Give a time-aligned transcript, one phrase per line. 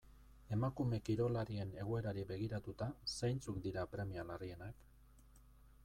[0.55, 4.85] Emakume kirolarien egoerari begiratuta, zeintzuk dira premia larrienak?